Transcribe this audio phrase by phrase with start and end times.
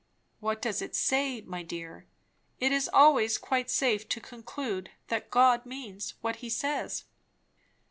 [0.39, 2.07] "What does it say, my dear?
[2.59, 7.03] It is always quite safe to conclude that God means what he says."